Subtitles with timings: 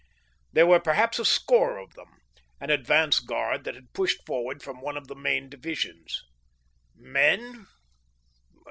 [0.51, 2.21] There were perhaps a score of them,
[2.59, 6.23] an advance guard that had pushed forward from one of the main divisions.
[6.95, 7.67] Men?